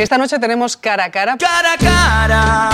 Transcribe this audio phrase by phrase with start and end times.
[0.00, 1.36] Esta noche tenemos cara a cara.
[1.36, 2.70] Cara a cara,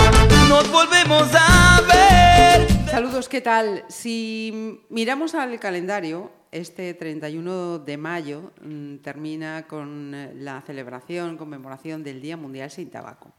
[0.47, 2.65] nos volvemos a ver.
[2.89, 3.83] Saludos, ¿qué tal?
[3.89, 12.01] Si miramos al calendario, este 31 de mayo mm, termina con eh, la celebración, conmemoración
[12.01, 13.33] del Día Mundial sin Tabaco.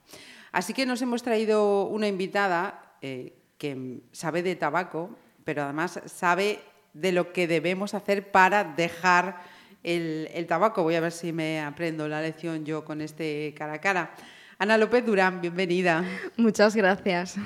[0.52, 6.61] Así que nos hemos traído una invitada eh, que sabe de tabaco, pero además sabe
[6.93, 9.41] de lo que debemos hacer para dejar
[9.82, 10.82] el, el, tabaco.
[10.82, 14.14] Voy a ver si me aprendo la lección yo con este cara a cara.
[14.58, 16.04] Ana López Durán, bienvenida.
[16.37, 17.37] Muchas gracias.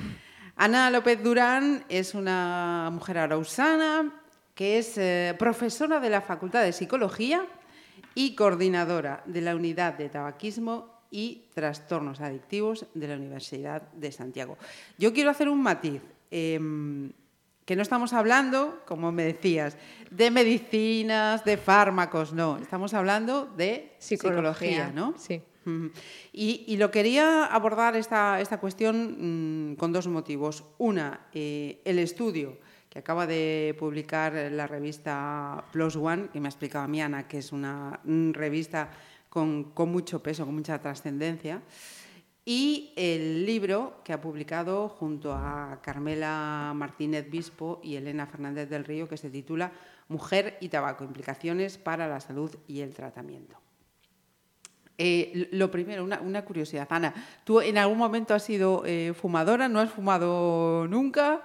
[0.56, 4.12] Ana López Durán es una mujer arausana
[4.54, 7.46] que es eh, profesora de la Facultad de Psicología
[8.14, 14.58] y coordinadora de la Unidad de Tabaquismo y Trastornos Adictivos de la Universidad de Santiago.
[14.98, 16.02] Yo quiero hacer un matiz.
[16.30, 16.58] Eh,
[17.64, 19.76] que no estamos hablando, como me decías,
[20.10, 25.14] de medicinas, de fármacos, no, estamos hablando de psicología, psicología ¿no?
[25.16, 25.42] Sí.
[26.32, 30.64] Y, y, lo quería abordar esta, esta cuestión mmm, con dos motivos.
[30.78, 32.58] Una, eh, el estudio
[32.90, 37.52] que acaba de publicar la revista Plus One, que me ha explicado Miana, que es
[37.52, 38.00] una
[38.32, 38.90] revista
[39.28, 41.62] con, con mucho peso, con mucha trascendencia
[42.44, 48.84] y el libro que ha publicado junto a Carmela Martínez Bispo y Elena Fernández del
[48.84, 49.72] Río, que se titula
[50.08, 53.56] Mujer y tabaco, implicaciones para la salud y el tratamiento.
[54.98, 59.68] Eh, lo primero, una, curiosidad, Ana, ¿tú en algún momento has sido eh, fumadora?
[59.68, 61.42] ¿No has fumado nunca?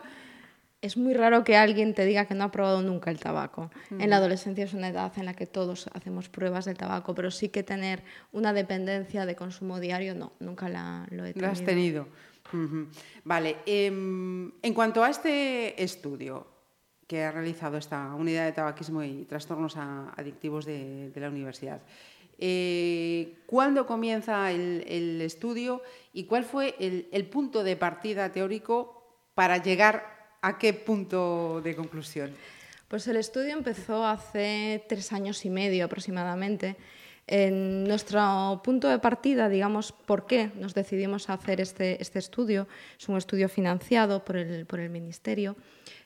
[0.88, 3.70] Es muy raro que alguien te diga que no ha probado nunca el tabaco.
[3.90, 4.00] Mm.
[4.00, 7.30] En la adolescencia es una edad en la que todos hacemos pruebas del tabaco, pero
[7.30, 11.46] sí que tener una dependencia de consumo diario, no, nunca la, lo he tenido.
[11.46, 12.08] Lo has tenido.
[12.54, 12.88] Uh -huh.
[13.26, 16.48] Vale, eh, en cuanto a este estudio
[17.06, 21.82] que ha realizado esta unidad de tabaquismo y trastornos adictivos de, de la universidad,
[22.40, 25.82] eh, ¿cuándo comienza el, el, estudio
[26.14, 29.04] y cuál fue el, el punto de partida teórico
[29.36, 32.32] para llegar ¿A qué punto de conclusión?
[32.88, 36.78] Pues el estudio empezó hace tres años y medio aproximadamente.
[37.30, 42.68] En nuestro punto de partida, digamos, por qué nos decidimos a hacer este, este estudio,
[42.98, 45.58] es un estudio financiado por el, por el Ministerio,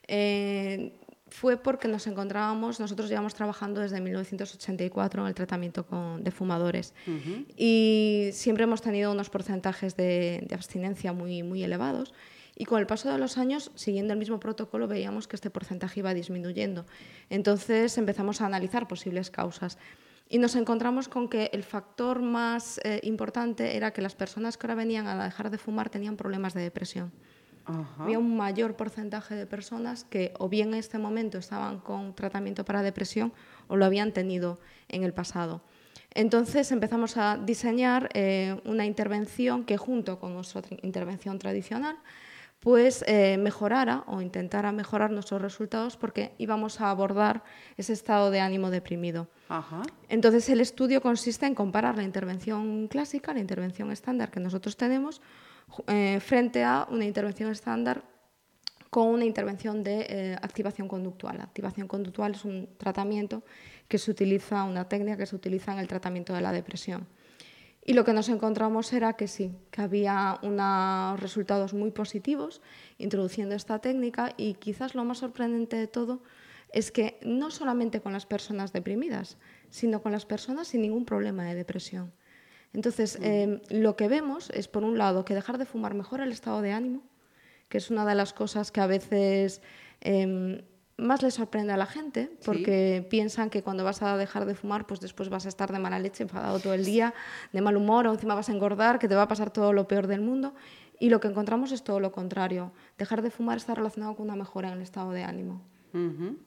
[0.07, 0.93] eh,
[1.29, 6.93] fue porque nos encontrábamos, nosotros llevamos trabajando desde 1984 en el tratamiento con, de fumadores
[7.07, 7.45] uh -huh.
[7.55, 12.13] y siempre hemos tenido unos porcentajes de, de abstinencia muy, muy elevados
[12.55, 16.01] y con el paso de los años, siguiendo el mismo protocolo, veíamos que este porcentaje
[16.01, 16.85] iba disminuyendo.
[17.29, 19.77] Entonces empezamos a analizar posibles causas.
[20.29, 24.67] Y nos encontramos con que el factor más eh, importante era que las personas que
[24.67, 27.11] ahora venían a dejar de fumar tenían problemas de depresión.
[27.65, 28.03] Ajá.
[28.03, 32.63] Había un mayor porcentaje de personas que o bien en este momento estaban con tratamiento
[32.63, 33.33] para depresión
[33.67, 35.61] o lo habían tenido en el pasado.
[36.13, 41.97] Entonces empezamos a diseñar eh, una intervención que junto con nuestra intervención tradicional
[42.61, 47.43] pues eh, mejorara o intentara mejorar nuestros resultados porque íbamos a abordar
[47.75, 49.27] ese estado de ánimo deprimido.
[49.49, 49.81] Ajá.
[50.09, 55.21] Entonces el estudio consiste en comparar la intervención clásica, la intervención estándar que nosotros tenemos,
[55.87, 58.03] eh, frente a una intervención estándar
[58.91, 61.39] con una intervención de eh, activación conductual.
[61.39, 63.41] La activación conductual es un tratamiento
[63.87, 67.07] que se utiliza, una técnica que se utiliza en el tratamiento de la depresión.
[67.83, 72.61] Y lo que nos encontramos era que sí, que había unos resultados muy positivos
[72.99, 76.21] introduciendo esta técnica y quizás lo más sorprendente de todo
[76.71, 79.37] es que no solamente con las personas deprimidas,
[79.69, 82.13] sino con las personas sin ningún problema de depresión.
[82.73, 86.31] Entonces, eh, lo que vemos es, por un lado, que dejar de fumar mejora el
[86.31, 87.01] estado de ánimo,
[87.67, 89.61] que es una de las cosas que a veces
[89.99, 90.63] eh,
[91.01, 93.07] más le sorprende a la gente porque sí.
[93.09, 95.99] piensan que cuando vas a dejar de fumar, pues después vas a estar de mala
[95.99, 97.13] leche, enfadado todo el día,
[97.51, 99.87] de mal humor, o encima vas a engordar, que te va a pasar todo lo
[99.87, 100.53] peor del mundo.
[100.99, 102.71] Y lo que encontramos es todo lo contrario.
[102.97, 105.61] Dejar de fumar está relacionado con una mejora en el estado de ánimo.
[105.93, 106.37] Uh -huh.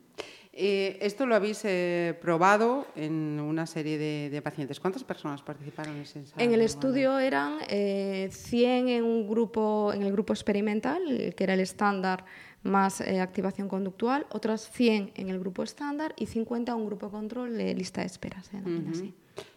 [0.52, 4.78] eh, esto lo habéis eh, probado en una serie de, de, pacientes.
[4.78, 6.40] ¿Cuántas personas participaron en ese ensayo?
[6.40, 11.54] En el estudio eran eh, 100 en, un grupo, en el grupo experimental, que era
[11.54, 12.24] el estándar
[12.64, 17.10] más eh, activación conductual, otras 100 en el grupo estándar y 50 en un grupo
[17.10, 18.42] control de lista de espera.
[18.42, 18.96] Se denomina uh -huh.
[18.96, 19.14] así.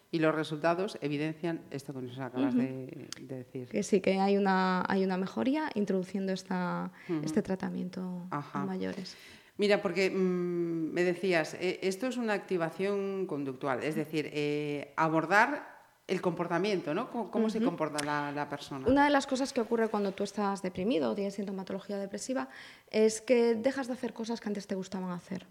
[0.10, 2.62] Y los resultados evidencian esto que nos acabas uh -huh.
[2.62, 3.68] de, de, decir.
[3.68, 7.26] Que sí, que hay una, hay una mejoría introduciendo esta, uh -huh.
[7.26, 8.62] este tratamiento Ajá.
[8.62, 9.18] a mayores.
[9.58, 15.77] Mira, porque mmm, me decías, eh, esto es una activación conductual, es decir, eh, abordar
[16.08, 17.12] el comportamiento, ¿no?
[17.12, 17.54] ¿Cómo, cómo uh -huh.
[17.54, 18.88] se comporta la, la, persona?
[18.88, 22.48] Una de las cosas que ocurre cuando tú estás deprimido o tienes sintomatología depresiva
[22.90, 25.46] es que dejas de hacer cosas que antes te gustaban hacer.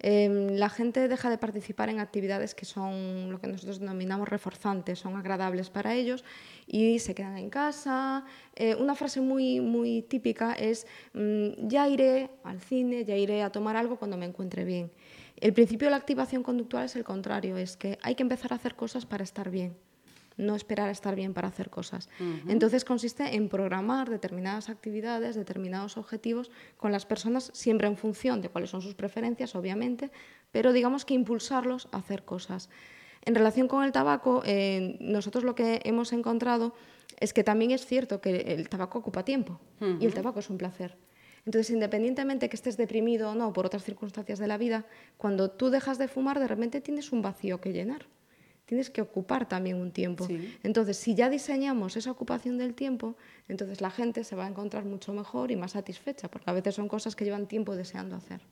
[0.00, 5.00] Em, la gente deja de participar en actividades que son lo que nosotros denominamos reforzantes,
[5.00, 6.24] son agradables para ellos
[6.68, 8.24] y se quedan en casa.
[8.54, 13.50] Eh, una frase muy, muy típica es, mm, ya iré al cine, ya iré a
[13.50, 14.92] tomar algo cuando me encuentre bien.
[15.36, 18.56] El principio de la activación conductual es el contrario, es que hay que empezar a
[18.56, 19.87] hacer cosas para estar bien
[20.38, 22.08] no esperar a estar bien para hacer cosas.
[22.46, 28.48] Entonces consiste en programar determinadas actividades, determinados objetivos con las personas, siempre en función de
[28.48, 30.10] cuáles son sus preferencias, obviamente,
[30.50, 32.70] pero digamos que impulsarlos a hacer cosas.
[33.24, 36.72] En relación con el tabaco, eh, nosotros lo que hemos encontrado
[37.20, 39.60] es que también es cierto que el tabaco ocupa tiempo
[40.00, 40.96] y el tabaco es un placer.
[41.44, 44.86] Entonces, independientemente que estés deprimido o no por otras circunstancias de la vida,
[45.16, 48.06] cuando tú dejas de fumar, de repente tienes un vacío que llenar
[48.68, 50.28] tienes que ocupar también un tiempo.
[50.62, 53.16] Entonces, si ya diseñamos esa ocupación del tiempo,
[53.48, 56.74] entonces la gente se va a encontrar mucho mejor y más satisfecha, porque a veces
[56.74, 58.42] son cosas que llevan tiempo deseando hacer.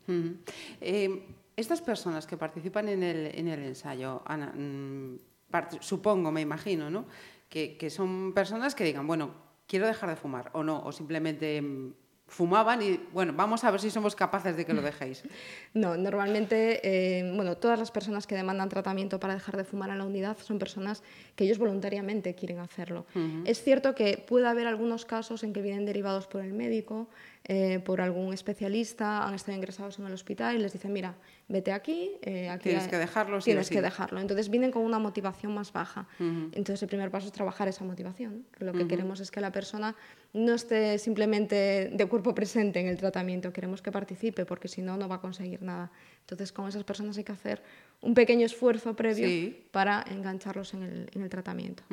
[0.80, 1.22] Eh,
[1.54, 5.18] estas personas que participan en el, en el ensayo, Ana, mm,
[5.80, 7.04] supongo, me imagino, ¿no?
[7.50, 9.34] Que, que son personas que digan, bueno,
[9.66, 11.92] quiero dejar de fumar o no, o simplemente mm,
[12.28, 15.22] fumaban y bueno, vamos a ver si somos capaces de que lo dejéis.
[15.74, 19.98] No, normalmente, eh, bueno, todas las personas que demandan tratamiento para dejar de fumar en
[19.98, 21.02] la unidad son personas
[21.34, 23.04] que ellos voluntariamente quieren hacerlo.
[23.44, 27.08] Es cierto que puede haber algunos casos en que vienen derivados por el médico,
[27.48, 31.14] eh, por algún especialista, han estado ingresados en el hospital y les dicen, mira,
[31.46, 33.38] vete aquí, eh, aquí tienes que dejarlo.
[33.38, 34.18] Tienes que dejarlo.
[34.20, 36.08] Entonces vienen con una motivación más baja.
[36.18, 38.44] Entonces el primer paso es trabajar esa motivación.
[38.58, 39.94] Lo que queremos es que la persona
[40.32, 44.96] no esté simplemente de cuerpo presente en el tratamiento, queremos que participe porque si no,
[44.96, 45.92] no va a conseguir nada.
[46.22, 47.62] Entonces con esas personas hay que hacer
[48.00, 51.84] un pequeño esfuerzo previo para engancharlos en el, en el tratamiento.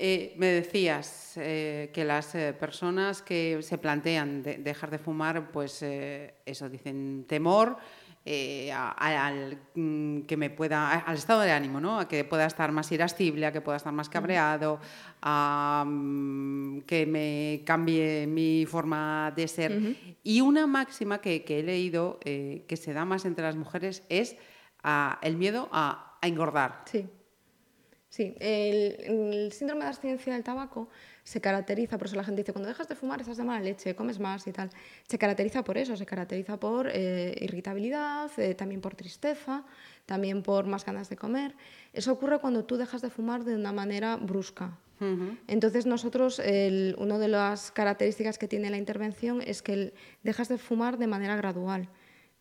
[0.00, 5.82] Eh, me decías eh, que las eh, personas que se plantean dejar de fumar, pues
[5.82, 7.76] eso dicen temor
[8.72, 11.98] al mm, que me pueda al estado de ánimo, ¿no?
[11.98, 14.78] A que pueda estar más irascible, a que pueda estar más cabreado,
[15.20, 19.96] a mm, que me cambie mi forma de ser.
[20.22, 24.36] Y una máxima que, he leído que se da más entre las mujeres es
[25.22, 26.82] el miedo a, a engordar.
[26.84, 27.08] Sí.
[28.08, 30.88] Sí, el, síndrome de abstinencia del tabaco
[31.24, 33.94] se caracteriza, por eso la gente dice, cuando dejas de fumar estás de mala leche,
[33.94, 34.70] comes más y tal.
[35.06, 39.64] Se caracteriza por eso, se caracteriza por eh, irritabilidad, eh, también por tristeza,
[40.06, 41.54] también por más ganas de comer.
[41.92, 44.78] Eso ocurre cuando tú dejas de fumar de una manera brusca.
[45.46, 49.94] Entonces nosotros, una de las características que tiene la intervención es que
[50.24, 51.88] dejas de fumar de manera gradual.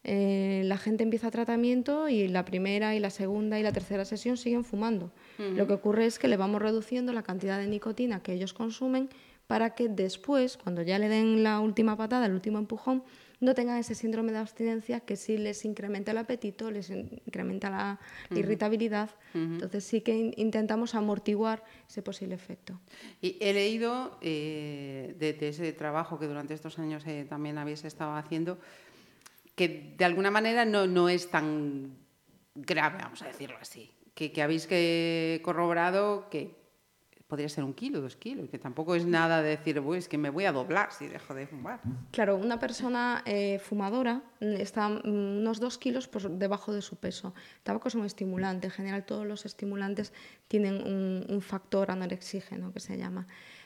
[0.09, 4.37] Eh, la gente empieza tratamiento y la primera y la segunda y la tercera sesión
[4.37, 5.11] siguen fumando.
[5.37, 9.09] Lo que ocurre es que le vamos reduciendo la cantidad de nicotina que ellos consumen
[9.47, 13.03] para que después, cuando ya le den la última patada, el último empujón,
[13.39, 17.99] no tengan ese síndrome de abstinencia que sí les incrementa el apetito, les incrementa la,
[18.31, 19.09] irritabilidad.
[19.33, 22.79] Entonces sí que intentamos amortiguar ese posible efecto.
[23.21, 28.15] Y he leído eh, de, ese trabajo que durante estos años eh, también habéis estado
[28.15, 28.57] haciendo,
[29.57, 31.97] que de alguna manera no, no es tan
[32.53, 36.55] grave, vamos a decirlo así, que, habéis que corroborado que
[37.25, 40.29] podría ser un kilo, dos kilos, que tampoco es nada de decir, es que me
[40.29, 41.81] voy a doblar si dejo de fumar.
[42.11, 47.33] Claro, una persona eh, fumadora está unos dos kilos por debajo de su peso.
[47.57, 50.13] El tabaco es un estimulante, en general todos los estimulantes
[50.47, 53.25] tienen un, factor anorexígeno que se llama.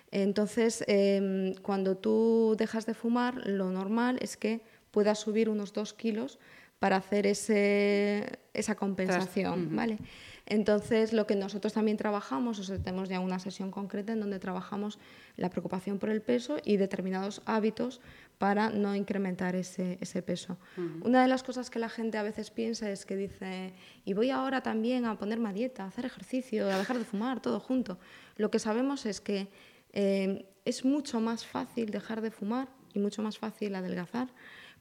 [0.10, 5.93] Entonces, eh, cuando tú dejas de fumar, lo normal es que pueda subir unos dos
[5.93, 6.39] kilos
[6.79, 10.00] para hacer ese, esa compensación, ¿vale?
[10.48, 14.39] Entonces, lo que nosotros también trabajamos, o sea, tenemos ya una sesión concreta en donde
[14.39, 14.98] trabajamos
[15.38, 18.01] la preocupación por el peso y determinados hábitos
[18.39, 20.57] para no incrementar ese, ese peso.
[21.03, 24.31] Una de las cosas que la gente a veces piensa es que dice, y voy
[24.31, 28.00] ahora también a ponerme a dieta, a hacer ejercicio, a dejar de fumar, todo junto.
[28.38, 29.50] Lo que sabemos es que
[29.93, 34.29] eh, es mucho más fácil dejar de fumar y mucho más fácil adelgazar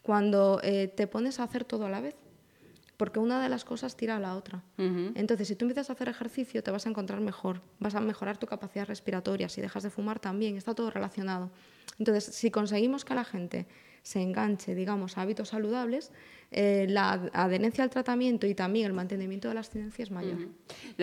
[0.03, 2.17] cuando eh, te pones a hacer todo a la vez,
[2.97, 4.63] porque una de las cosas tira a la otra.
[4.77, 8.37] Entonces, si tú empiezas a hacer ejercicio, te vas a encontrar mejor, vas a mejorar
[8.37, 11.51] tu capacidad respiratoria, si dejas de fumar también, está todo relacionado.
[11.99, 13.67] Entonces, si conseguimos que la gente
[14.03, 16.13] se enganche, digamos, a hábitos saludables,
[16.51, 20.49] eh, la adherencia al tratamiento y también el mantenimiento de la abstinencia es mayor.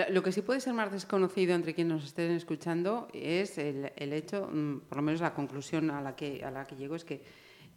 [0.09, 4.49] Lo que sí puede ser más desconocido entre quienes nos estén escuchando es el, hecho,
[4.51, 7.23] mm, por lo menos la conclusión a la que, a la que llego, es que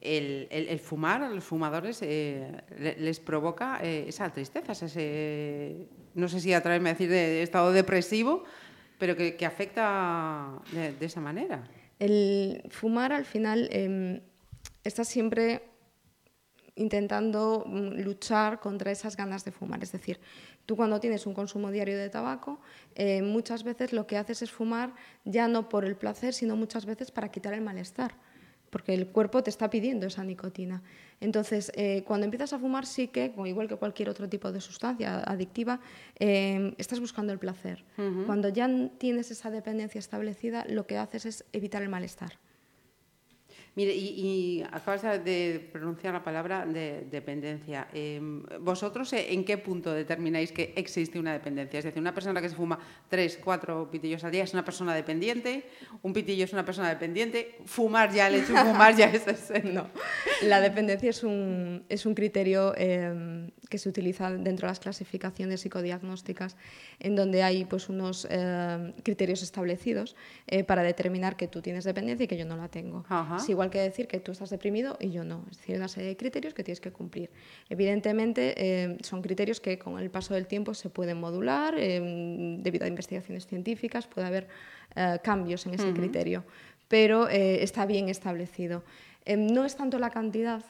[0.00, 2.50] el, fumar a los fumadores eh,
[2.98, 8.44] les provoca eh, esa tristeza, ese, no sé si atreverme a decir de estado depresivo,
[8.98, 11.64] pero que, afecta de, esa manera.
[11.98, 14.20] El fumar al final em,
[14.84, 15.62] está siempre
[16.76, 19.82] intentando mm, luchar contra esas ganas de fumar.
[19.82, 20.18] Es decir,
[20.64, 22.60] tú cuando tienes un consumo diario de tabaco,
[22.94, 26.86] eh, muchas veces lo que haces es fumar ya no por el placer, sino muchas
[26.86, 28.14] veces para quitar el malestar
[28.70, 30.82] porque el cuerpo te está pidiendo esa nicotina.
[31.20, 35.18] Entonces, eh, cuando empiezas a fumar, sí que, igual que cualquier otro tipo de sustancia
[35.20, 35.80] adictiva,
[36.18, 37.84] eh, estás buscando el placer.
[38.26, 42.38] Cuando ya tienes esa dependencia establecida, lo que haces es evitar el malestar.
[43.80, 47.88] Mire, y, acabas de pronunciar la palabra de dependencia.
[47.94, 51.78] Em, ¿Vosotros eh, en qué punto determináis que existe una dependencia?
[51.78, 54.94] Es decir, una persona que se fuma tres, cuatro pitillos al día es una persona
[54.94, 55.64] dependiente,
[56.02, 59.24] un pitillo es una persona dependiente, fumar ya, el hecho de fumar ya es...
[59.64, 59.88] No,
[60.42, 65.62] la dependencia es un, es un criterio em, que se utiliza dentro de las clasificaciones
[65.62, 66.58] psicodiagnósticas,
[66.98, 70.16] en donde hay pues, unos em, criterios establecidos
[70.48, 73.06] eh, para determinar que tú tienes dependencia y que yo no la tengo
[73.48, 75.44] igual que decir que tú estás deprimido y yo no.
[75.50, 77.30] Es decir, una serie de criterios que tienes que cumplir.
[77.68, 82.84] Evidentemente, eh, son criterios que con el paso del tiempo se pueden modular, eh, debido
[82.84, 84.48] a investigaciones científicas, puede haber
[84.96, 86.44] eh, cambios en ese criterio,
[86.88, 88.82] pero está bien establecido.
[89.26, 90.64] no es tanto la cantidad,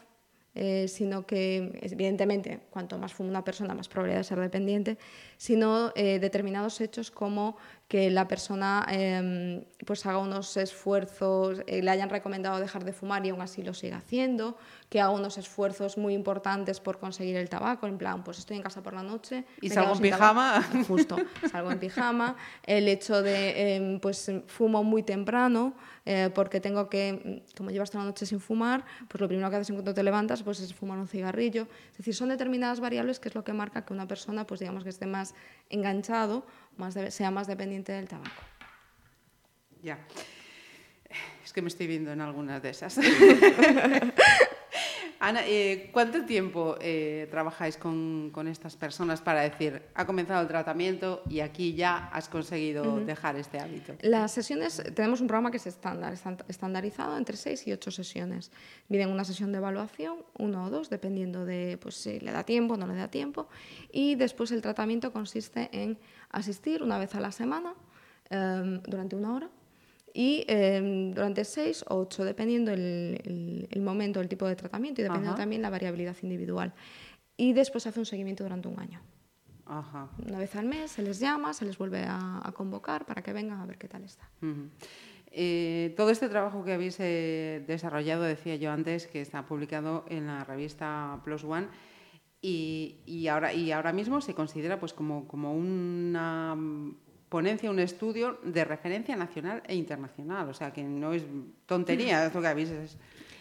[0.86, 4.98] sino que, evidentemente, cuanto más fuma una persona, más probabilidad de ser dependiente,
[5.38, 7.56] sino determinados hechos como
[7.90, 13.26] que la persona em, pues haga unos esfuerzos, eh, le hayan recomendado dejar de fumar
[13.26, 14.56] y aún así lo siga haciendo,
[14.88, 18.62] que haga unos esfuerzos muy importantes por conseguir el tabaco, en plan, pues estoy en
[18.62, 19.44] casa por la noche.
[19.60, 20.62] ¿Y salgo en pijama?
[20.86, 21.16] Justo,
[21.50, 22.36] salgo en pijama.
[22.64, 25.74] El hecho de, em, pues fumo muy temprano,
[26.06, 29.56] eh, porque tengo que, como llevas toda la noche sin fumar, pues lo primero que
[29.56, 31.66] haces en cuanto te levantas pues es fumar un cigarrillo.
[31.90, 34.84] Es decir, son determinadas variables que es lo que marca que una persona, pues digamos
[34.84, 35.34] que esté más
[35.70, 36.44] enganchado
[36.80, 38.42] más sea más dependiente del tabaco.
[39.82, 39.98] Ya.
[41.44, 42.98] Es que me estoy viendo en algunas de esas.
[45.22, 50.48] Ana, eh, ¿cuánto tiempo eh, trabajáis con, con, estas personas para decir, ha comenzado el
[50.48, 53.92] tratamiento y aquí ya has conseguido dejar este hábito?
[54.00, 56.14] Las sesiones, tenemos un programa que es estándar,
[56.48, 58.50] estandarizado entre seis y ocho sesiones.
[58.88, 62.74] Vienen una sesión de evaluación, uno o dos, dependiendo de pues, si le da tiempo
[62.74, 63.46] o no le da tiempo.
[63.92, 65.98] Y después el tratamiento consiste en
[66.30, 67.74] asistir una vez a la semana
[68.30, 69.50] em, durante una hora
[70.12, 75.04] y em, durante seis o ocho, dependiendo el, el, momento, el tipo de tratamiento y
[75.04, 76.72] dependiendo también la variabilidad individual.
[77.36, 79.00] Y después hace un seguimiento durante un año.
[80.26, 83.60] Una vez al mes se les llama, se les vuelve a, convocar para que vengan
[83.60, 84.28] a ver qué tal está.
[85.32, 90.26] Eh, todo este trabajo que habéis eh, desarrollado, decía yo antes, que está publicado en
[90.26, 91.68] la revista Plus One,
[92.42, 96.56] y, y, ahora, y ahora mismo se considera pues, como, como una
[97.30, 100.50] ponencia, un estudio de referencia nacional e internacional.
[100.50, 101.22] O sea, que no es
[101.64, 102.70] tontería esto que habéis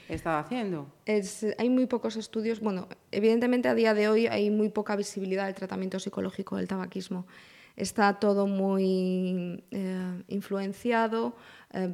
[0.08, 0.88] estado haciendo.
[1.06, 2.62] Es, hay muy pocos estudios.
[2.62, 7.26] Bueno, evidentemente a día de hoy hay muy poca visibilidad del tratamiento psicológico del tabaquismo.
[7.76, 11.36] Está todo muy eh, influenciado.
[11.74, 11.94] Eh,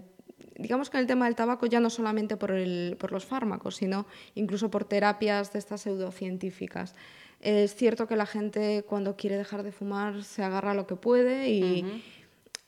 [0.58, 3.78] digamos que en el tema del tabaco ya no solamente por, el, por los fármacos,
[3.78, 6.94] sino incluso por terapias de estas pseudocientíficas.
[7.46, 10.96] Es cierto que la gente cuando quiere dejar de fumar se agarra a lo que
[10.96, 12.04] puede y,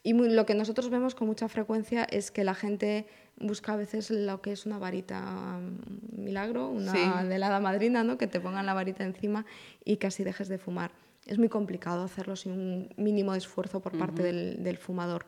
[0.03, 3.07] y lo que nosotros vemos con mucha frecuencia es que la gente
[3.37, 7.27] busca a veces lo que es una varita mm, milagro, una sí.
[7.27, 8.19] de la madrina, ¿no?
[8.19, 9.47] que te pongan la varita encima
[9.83, 10.91] y casi dejes de fumar.
[11.25, 15.25] Es muy complicado hacerlo sin un mínimo de esfuerzo por parte del, del fumador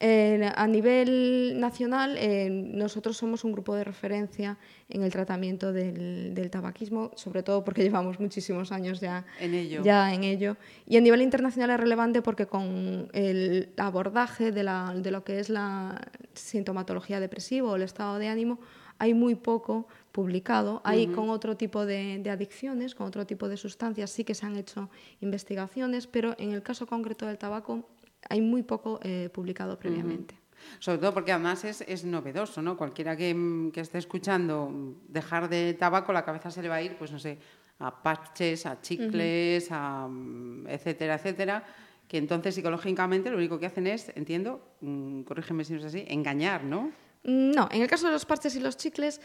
[0.00, 7.12] a nivel nacional, eh, nosotros somos un grupo de referencia en el tratamiento del, tabaquismo,
[7.16, 9.82] sobre todo porque llevamos muchísimos años ya en, ello.
[9.82, 10.56] ya en ello.
[10.86, 15.38] Y a nivel internacional es relevante porque con el abordaje de, la, de lo que
[15.38, 16.00] es la
[16.34, 18.58] sintomatología depresiva o el estado de ánimo,
[18.98, 20.80] hay muy poco publicado.
[20.84, 24.46] Hay con otro tipo de, de, adicciones, con otro tipo de sustancias, sí que se
[24.46, 24.88] han hecho
[25.20, 27.84] investigaciones, pero en el caso concreto del tabaco
[28.28, 30.34] hay muy poco eh, publicado previamente.
[30.78, 32.76] Sobre todo porque además es, es novedoso, ¿no?
[32.76, 36.96] Cualquiera que, que, esté escuchando dejar de tabaco, la cabeza se le va a ir,
[36.96, 37.38] pues no sé,
[37.78, 41.64] a parches, a chicles, a mm, etcétera, etcétera,
[42.08, 46.04] que entonces psicológicamente lo único que hacen es, entiendo, mm, corrígeme si no es así,
[46.08, 46.92] engañar, ¿no?
[47.24, 49.20] Mm, no, en el caso de los parches y los chicles,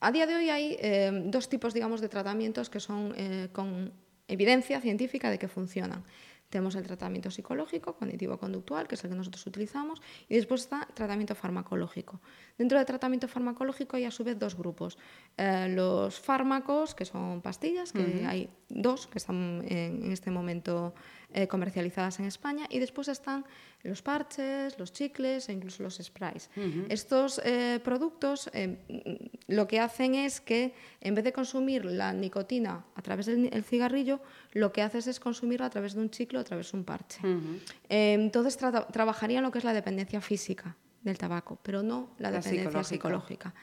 [0.00, 3.92] a día de hoy hay eh, dos tipos, digamos, de tratamientos que son eh, con
[4.28, 6.04] evidencia científica de que funcionan.
[6.48, 11.34] Tenemos el tratamiento psicológico, cognitivo-conductual, que es el que nosotros utilizamos, y después está tratamiento
[11.34, 12.20] farmacológico.
[12.56, 14.98] Dentro del tratamiento farmacológico hay a su vez dos grupos.
[15.36, 20.94] Eh, los fármacos, que son pastillas, que hay dos que están en, este momento
[21.32, 23.44] eh, comercializadas en España y después están
[23.82, 26.50] los parches, los chicles e incluso los sprays.
[26.88, 28.76] Estos eh, productos eh,
[29.46, 33.64] lo que hacen es que en vez de consumir la nicotina a través del el
[33.64, 34.20] cigarrillo,
[34.52, 36.84] lo que haces es consumirlo a través de un chicle o a través de un
[36.84, 37.20] parche.
[37.88, 42.30] Eh, entonces tra- trabajarían lo que es la dependencia física del tabaco, pero no la
[42.30, 43.50] La dependencia psicológica.
[43.50, 43.54] psicológica.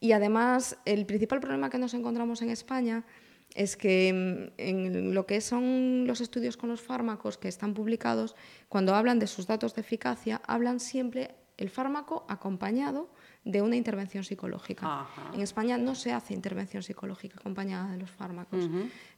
[0.00, 3.04] Y además, el principal problema que nos encontramos en España
[3.54, 8.34] es que mm, en lo que son los estudios con los fármacos que están publicados,
[8.68, 13.10] cuando hablan de sus datos de eficacia, hablan siempre el fármaco acompañado
[13.44, 14.86] de una intervención psicológica.
[14.86, 15.30] Ajá.
[15.34, 18.68] En España no se hace intervención psicológica acompañada de los fármacos.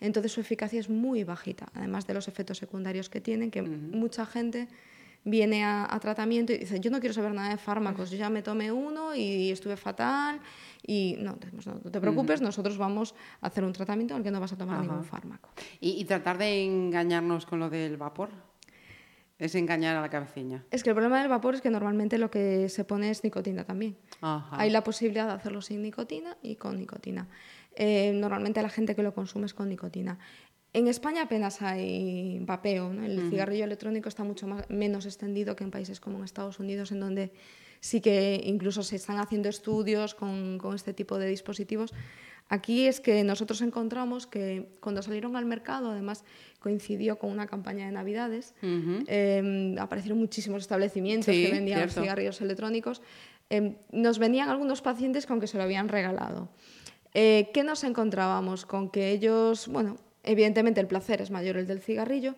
[0.00, 4.26] Entonces su eficacia es muy bajita, además de los efectos secundarios que tienen, que mucha
[4.26, 4.69] gente
[5.25, 8.29] viene a, a tratamiento y dice, yo no quiero saber nada de fármacos, yo ya
[8.29, 10.41] me tomé uno y estuve fatal
[10.87, 14.41] y no, no, te preocupes, nosotros vamos a hacer un tratamiento en el que no
[14.41, 14.83] vas a tomar Ajá.
[14.83, 15.50] ningún fármaco.
[15.81, 18.31] Y, y tratar de engañarnos con lo del vapor
[19.38, 20.64] es engañar a la cabeceña.
[20.71, 23.64] Es que el problema del vapor es que normalmente lo que se pone es nicotina
[23.64, 23.97] también.
[24.21, 24.57] Ajá.
[24.61, 27.29] Hay la posibilidad de hacerlo sin nicotina y con nicotina.
[27.76, 30.19] Eh, normalmente la gente que lo consume es con nicotina.
[30.75, 32.93] En España apenas hay vapeo.
[32.93, 33.04] ¿no?
[33.04, 36.90] El cigarrillo electrónico está mucho más, menos extendido que en países como en Estados Unidos,
[36.93, 37.33] en donde
[37.81, 41.93] sí que incluso se están haciendo estudios con, con este tipo de dispositivos.
[42.49, 46.25] Aquí es que nosotros encontramos que cuando salieron al mercado, además
[46.59, 52.02] coincidió con una campaña de Navidades, eh, aparecieron muchísimos establecimientos Sí, que vendían cierto.
[52.02, 53.00] cigarrillos electrónicos.
[53.49, 56.49] Eh, nos venían algunos pacientes con que se lo habían regalado.
[57.14, 58.66] Eh, ¿Qué nos encontrábamos?
[58.66, 62.35] Con que ellos, bueno, evidentemente el placer es mayor el del cigarrillo,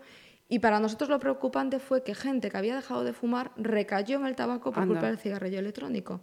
[0.48, 4.26] y para nosotros lo preocupante fue que gente que había dejado de fumar recayó en
[4.26, 4.94] el tabaco por Anda.
[4.94, 6.20] culpa del cigarrillo electrónico.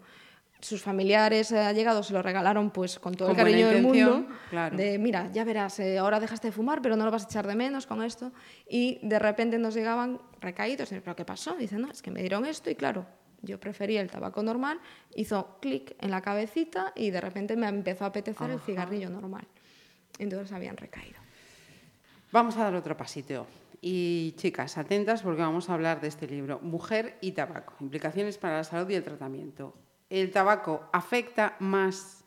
[0.62, 4.27] Sus familiares eh, allegados se lo regalaron pues con todo Con el cariño del mundo.
[4.50, 4.77] claro.
[4.77, 7.46] De mira, ya verás, eh, ahora dejaste de fumar, pero no lo vas a echar
[7.46, 8.32] de menos con esto.
[8.70, 10.88] Y de repente nos llegaban recaídos.
[10.89, 11.55] ¿Pero qué pasó?
[11.55, 13.05] Dicen, no, es que me dieron esto y claro,
[13.41, 14.79] yo prefería el tabaco normal.
[15.13, 19.46] Hizo clic en la cabecita y de repente me empezó a apetecer el cigarrillo normal.
[20.17, 21.23] Entonces habían recaído.
[22.33, 23.45] Vamos a dar otro pasito.
[23.79, 28.57] Y chicas, atentas porque vamos a hablar de este libro, Mujer y Tabaco, implicaciones para
[28.57, 29.75] la salud y el tratamiento.
[30.09, 32.23] ¿El tabaco afecta más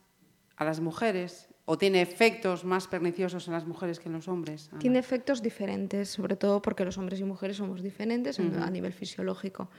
[0.57, 4.69] a las mujeres o tiene efectos más perniciosos en las mujeres que en los hombres?
[4.71, 4.79] Ana?
[4.79, 8.93] Tiene efectos diferentes, sobre todo porque los hombres y mujeres somos diferentes en- a nivel
[8.93, 9.71] fisiológico.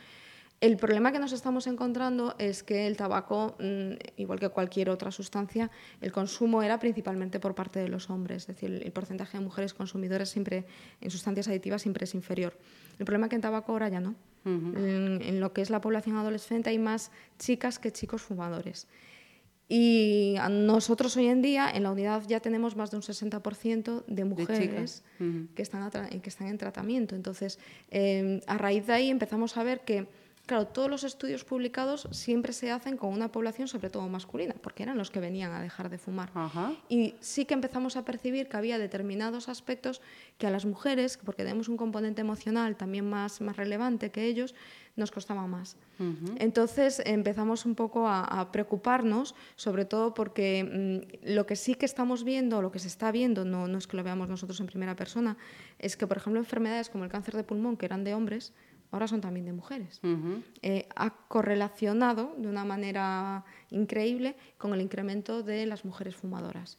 [0.59, 5.11] El problema que nos estamos encontrando es que el tabaco, mm, igual que cualquier otra
[5.11, 5.69] sustancia,
[6.01, 9.75] el consumo era principalmente por parte de los hombres, es decir, el porcentaje de mujeres
[9.75, 10.65] consumidoras siempre
[10.99, 12.57] en sustancias aditivas siempre es inferior.
[12.97, 14.15] El problema es que en tabaco ahora ya no.
[14.45, 18.87] en, en lo que es la población adolescente hay más chicas que chicos fumadores.
[19.69, 24.23] Y nosotros hoy en día en la unidad ya tenemos más de un 60% de
[24.23, 25.03] mujeres
[25.55, 25.91] que, están
[26.21, 27.15] que en tratamiento.
[27.15, 27.59] Entonces,
[27.91, 30.07] eh, a raíz de ahí empezamos a ver que,
[30.47, 34.83] claro, todos los estudios publicados siempre se hacen con una población sobre todo masculina, porque
[34.83, 36.31] eran los que venían a dejar de fumar.
[36.33, 36.73] Ajá.
[36.89, 40.01] Y sí que empezamos a percibir que había determinados aspectos
[40.37, 44.55] que a las mujeres, porque tenemos un componente emocional también más, más relevante que ellos,
[44.95, 45.77] nos costaba más.
[46.39, 50.63] Entonces empezamos un poco a, a preocuparnos, sobre todo porque
[51.23, 53.85] mm, lo que sí que estamos viendo, lo que se está viendo, no, no es
[53.85, 55.37] que lo veamos nosotros en primera persona,
[55.77, 58.53] es que, por ejemplo, enfermedades como el cáncer de pulmón, que eran de hombres,
[58.91, 59.99] ahora son también de mujeres.
[60.61, 66.77] Eh, ha correlacionado de una manera increíble con el incremento de las mujeres fumadoras.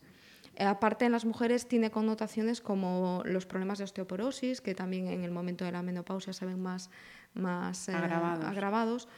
[0.57, 5.23] Eh, aparte, en las mujeres tiene connotaciones como los problemas de osteoporosis, que también en
[5.23, 6.91] el momento de la menopausia se ven más,
[7.35, 8.45] más eh, Agravados.
[8.45, 9.09] agravados,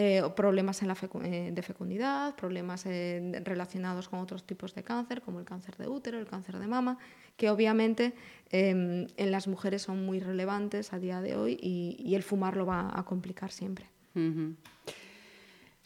[0.00, 5.22] eh, problemas en la eh, de fecundidad, problemas eh, relacionados con otros tipos de cáncer,
[5.22, 6.98] como el cáncer de útero, el cáncer de mama,
[7.36, 8.14] que obviamente
[8.50, 12.64] eh, en las mujeres son muy relevantes a día de hoy y, el fumar lo
[12.64, 13.86] va a complicar siempre.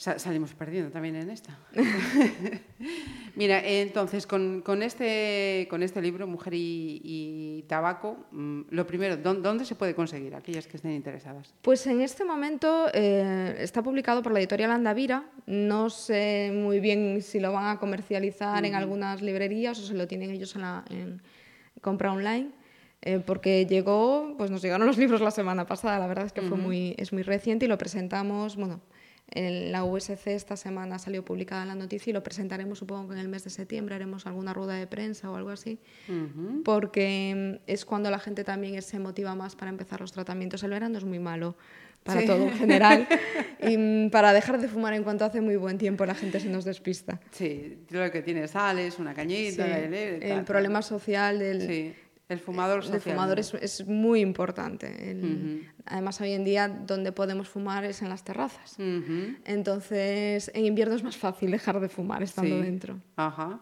[0.02, 1.58] Salimos perdiendo también en esta.
[3.34, 9.16] Mira, entonces, con, con este, con este libro, Mujer y, y Tabaco, mm, lo primero,
[9.16, 10.34] ¿dó- ¿dónde se puede conseguir?
[10.34, 11.54] Aquellas que estén interesadas.
[11.62, 15.24] Pues en este momento eh, está publicado por la editorial Andavira.
[15.46, 20.06] No sé muy bien si lo van a comercializar en algunas librerías o se lo
[20.06, 21.22] tienen ellos en, la, en
[21.80, 22.50] compra online.
[23.00, 25.98] eh, porque llegó, pues nos llegaron los libros la semana pasada.
[25.98, 28.80] La verdad es que fue muy, es muy reciente y lo presentamos, bueno,
[29.34, 33.20] en la USC esta semana salió publicada la noticia y lo presentaremos supongo que en
[33.20, 35.78] el mes de septiembre haremos alguna rueda de prensa o algo así
[36.64, 40.62] porque mm, es cuando la gente también se motiva más para empezar los tratamientos.
[40.62, 41.56] El verano es muy malo
[42.04, 42.26] para Sí.
[42.26, 43.06] todo en general
[43.62, 46.48] y mm, para dejar de fumar en cuanto hace muy buen tiempo la gente se
[46.48, 47.20] nos despista.
[47.30, 51.60] Sí, lo que tiene sales, una cañita, Sí, el, el problema social del...
[51.66, 51.94] Sí.
[52.28, 52.96] El fumador social.
[52.96, 55.10] El fumador es, es, muy importante.
[55.10, 55.72] El, uh -huh.
[55.86, 58.76] Además, hoy en día donde podemos fumar es en las terrazas.
[58.78, 59.36] Uh -huh.
[59.44, 62.62] Entonces, en invierno es más fácil dejar de fumar estando sí.
[62.62, 63.00] dentro.
[63.16, 63.60] Ajá.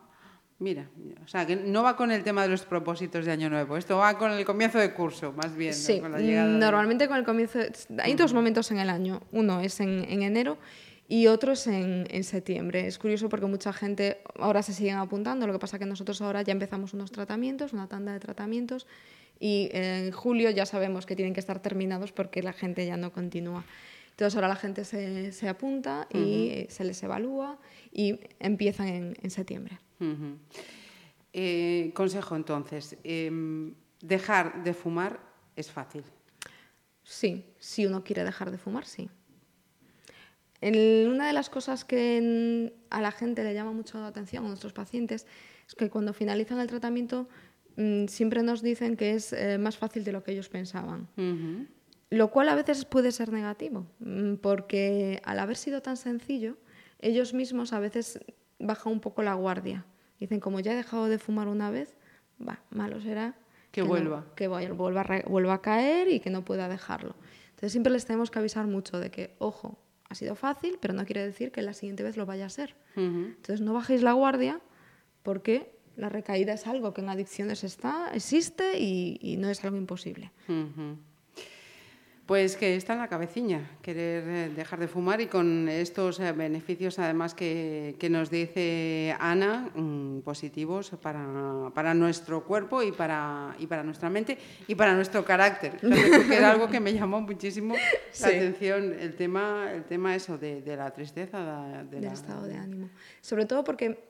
[0.61, 0.91] Mira,
[1.25, 3.97] o sea, que no va con el tema de los propósitos de Año Nuevo, esto
[3.97, 5.73] va con el comienzo de curso, más bien.
[5.73, 6.03] Sí, ¿no?
[6.03, 7.09] con la normalmente de...
[7.09, 7.61] con el comienzo.
[8.03, 9.23] Hay dos momentos en el año.
[9.33, 10.59] Uno es en, en enero
[11.11, 12.87] y otros en, en, septiembre.
[12.87, 16.43] Es curioso porque mucha gente ahora se siguen apuntando, lo que pasa que nosotros ahora
[16.43, 18.87] ya empezamos unos tratamientos, una tanda de tratamientos,
[19.41, 23.13] y en julio ya sabemos que tienen que estar terminados porque la gente ya no
[23.13, 23.65] continúa.
[24.11, 26.71] Entonces ahora la gente se, se apunta y uh -huh.
[26.71, 27.59] se les evalúa
[27.91, 29.81] y empiezan en, en septiembre.
[29.99, 30.37] Uh -huh.
[31.33, 35.19] eh, consejo entonces, eh, dejar de fumar
[35.57, 36.05] es fácil.
[37.03, 39.11] Sí, si uno quiere dejar de fumar, sí.
[40.63, 44.73] Una de las cosas que a la gente le llama mucho la atención, a nuestros
[44.73, 45.27] pacientes,
[45.67, 47.29] es que cuando finalizan el tratamiento
[47.77, 51.09] mmm, siempre nos dicen que es eh, más fácil de lo que ellos pensaban.
[51.17, 51.67] Uh -huh.
[52.11, 56.57] Lo cual a veces puede ser negativo, mm, porque al haber sido tan sencillo,
[56.99, 58.21] ellos mismos a veces
[58.59, 59.87] bajan un poco la guardia.
[60.19, 61.97] Dicen, como ya he dejado de fumar una vez,
[62.47, 63.37] va, malo será
[63.71, 64.21] que, que vuelva.
[64.21, 67.15] No, que vuelva vuelva a caer y que no pueda dejarlo.
[67.51, 69.79] Entonces siempre les tenemos que avisar mucho de que, ojo,
[70.11, 72.75] ha sido fácil, pero no quiere decir que la siguiente vez lo vaya a ser.
[72.97, 73.27] Uh -huh.
[73.37, 74.61] Entonces no bajéis la guardia
[75.23, 79.77] porque la recaída es algo que en adicciones está, existe y, y no es algo
[79.77, 80.33] imposible.
[80.49, 80.97] Uh -huh.
[82.31, 86.97] Pues que está en la cabeciña, querer dejar de fumar y con estos eh, beneficios
[87.01, 93.67] además que, que nos dice Ana, mmm, positivos para, para, nuestro cuerpo y para, y
[93.67, 94.39] para nuestra mente
[94.69, 95.73] y para nuestro carácter.
[96.29, 97.75] que era algo que me llamó muchísimo
[98.13, 98.23] sí.
[98.23, 101.83] la atención, el tema, el tema eso de, de la tristeza.
[101.83, 102.13] De Del la...
[102.13, 102.91] estado de ánimo.
[103.21, 104.10] Sobre todo porque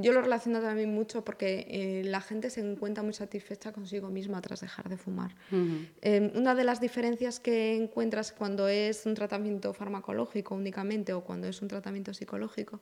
[0.00, 4.40] yo lo relaciono también mucho porque eh, la gente se encuentra muy satisfecha consigo misma
[4.40, 5.34] tras dejar de fumar.
[5.50, 5.88] Uh -huh.
[6.00, 11.48] eh, una de las diferencias que encuentras cuando es un tratamiento farmacológico únicamente o cuando
[11.48, 12.80] es un tratamiento psicológico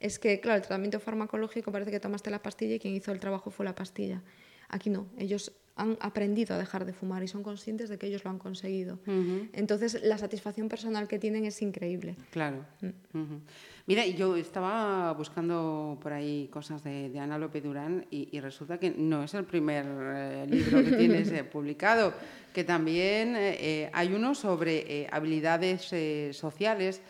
[0.00, 3.20] es que, claro, el tratamiento farmacológico parece que tomaste la pastilla y quien hizo el
[3.20, 4.22] trabajo fue la pastilla.
[4.68, 8.24] Aquí no, ellos han aprendido a dejar de fumar y son conscientes de que ellos
[8.24, 8.98] lo han conseguido.
[9.06, 9.48] Uh -huh.
[9.52, 12.16] Entonces, la satisfacción personal que tienen es increíble.
[12.32, 12.64] Claro.
[12.80, 12.86] Mm.
[12.86, 13.40] Uh -huh.
[13.88, 19.24] Mira, yo estaba buscando por ahí cosas de, Ana López Durán y, resulta que no
[19.24, 22.12] es el primer eh, libro que tienes eh, publicado,
[22.52, 27.00] que también eh, hay uno sobre habilidades sociales.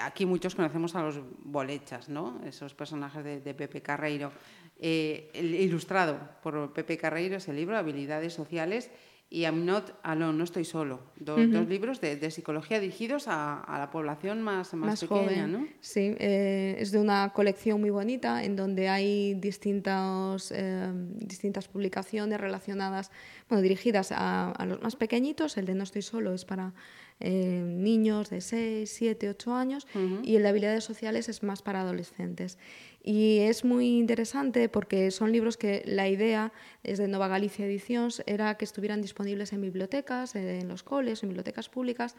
[0.00, 2.40] aquí muchos conocemos a los bolechas, ¿no?
[2.46, 4.32] Esos personajes de, de Pepe Carreiro.
[4.80, 8.90] Ilustrado por Pepe Carreiro, ese libro, Habilidades Sociales,
[9.28, 11.00] y I'm Not Alone, No Estoy Solo.
[11.16, 11.50] Dos, uh -huh.
[11.50, 15.52] dos libros de, de, psicología dirigidos a, a, la población más, más, más pequeña, joven.
[15.52, 15.66] ¿no?
[15.80, 22.40] Sí, eh, es de una colección muy bonita en donde hay distintos, eh, distintas publicaciones
[22.40, 23.10] relacionadas,
[23.48, 25.56] bueno, dirigidas a, a, los más pequeñitos.
[25.56, 26.72] El de No Estoy Solo es para
[27.20, 30.20] eh, niños de 6, 7, 8 años uh -huh.
[30.22, 32.58] y el de Habilidades Sociales es más para adolescentes.
[33.02, 36.52] Y es muy interesante porque son libros que la idea,
[36.82, 41.68] desde Nova Galicia Ediciones, era que estuvieran disponibles en bibliotecas, en los coles, en bibliotecas
[41.68, 42.16] públicas,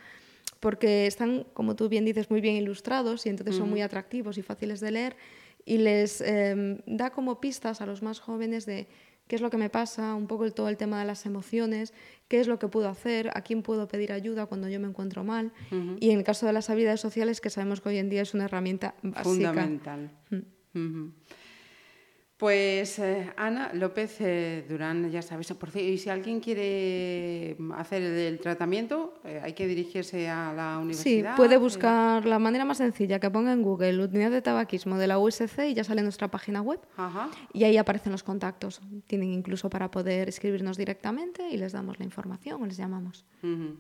[0.60, 3.62] porque están, como tú bien dices, muy bien ilustrados y entonces uh -huh.
[3.62, 5.16] son muy atractivos y fáciles de leer
[5.68, 8.88] y les eh, da como pistas a los más jóvenes de
[9.28, 11.94] qué es lo que me pasa, un poco el, todo el tema de las emociones,
[12.28, 15.24] qué es lo que puedo hacer, a quién puedo pedir ayuda cuando yo me encuentro
[15.24, 15.52] mal.
[15.72, 15.98] Uh -huh.
[16.00, 18.34] Y en el caso de las habilidades sociales, que sabemos que hoy en día es
[18.34, 19.24] una herramienta básica.
[19.24, 20.12] Fundamental.
[20.32, 20.36] Uh
[20.76, 21.12] -huh.
[22.38, 28.14] Pues eh, Ana López eh, Durán, ya sabes, por y si alguien quiere hacer el,
[28.14, 31.32] el tratamiento, eh, hay que dirigirse a la universidad.
[31.32, 35.08] Sí, puede buscar la manera más sencilla, que ponga en Google Unidad de Tabaquismo de
[35.08, 36.80] la USC y ya sale nuestra página web.
[36.96, 37.32] Ajá.
[37.54, 38.82] Y ahí aparecen los contactos.
[39.08, 43.26] Tienen incluso para poder escribirnos directamente y les damos la información o les llamamos.
[43.42, 43.76] Uh -huh.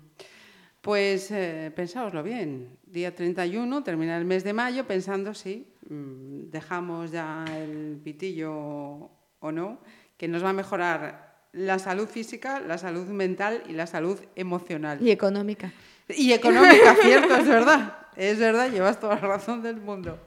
[0.87, 7.11] Pues eh, pensáoslo bien, día 31, termina el mes de mayo, pensando si mmm, dejamos
[7.11, 9.81] ya el pitillo o no,
[10.15, 15.05] que nos va a mejorar la salud física, la salud mental y la salud emocional.
[15.05, 15.73] Y económica.
[16.07, 17.97] Y económica, cierto, es verdad.
[18.15, 20.17] Es verdad, llevas toda la razón del mundo.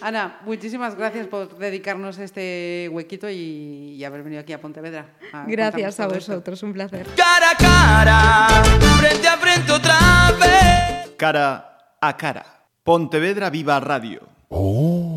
[0.00, 5.14] Ana, muchísimas gracias por dedicarnos este huequito y, y haber venido aquí a Pontevedra.
[5.32, 6.66] A gracias a vosotros, esto.
[6.66, 7.06] un placer.
[7.16, 8.64] Cara a cara,
[9.00, 9.98] frente a frente otra
[10.40, 11.10] vez.
[11.16, 12.46] Cara a cara.
[12.84, 14.28] Pontevedra Viva Radio.
[14.48, 15.07] Oh.